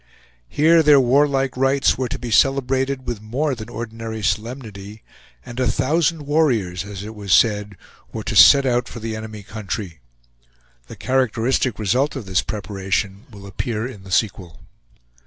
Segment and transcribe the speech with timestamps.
[0.49, 5.03] Here their war like rites were to be celebrated with more than ordinary solemnity,
[5.45, 7.75] and a thousand warriors, as it was said,
[8.11, 9.99] were to set out for the enemy country.
[10.87, 14.61] The characteristic result of this preparation will appear in the sequel.